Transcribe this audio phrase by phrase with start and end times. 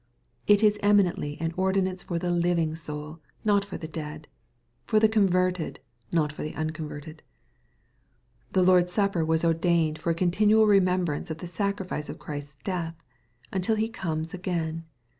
[0.47, 4.27] It is eminently an ordinance for the living soul, not for the dead,—
[4.87, 5.79] ^for the converted,
[6.11, 7.21] not for the unconverted.
[8.53, 12.57] The Lord's Supper was ordained for a continual re membrance of the sacrifice of Christ's
[12.63, 12.95] death,
[13.53, 14.85] until He comes again.